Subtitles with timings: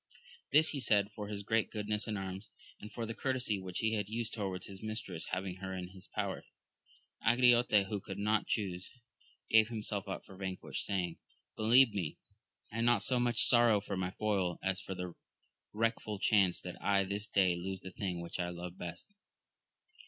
[0.51, 3.93] This he said for his great goodness in arms, and for the courtesy which he
[3.93, 6.43] had used toward his mistress, having her in his power.
[7.23, 8.89] Angriote, who could not chuse,
[9.47, 11.19] gave himself up for vanquished, saying.
[11.55, 12.17] Believe me,
[12.71, 15.13] I not so much sorrow for my foil, as for the
[15.71, 19.19] wreckful chance that I this day lose the thing which I love best.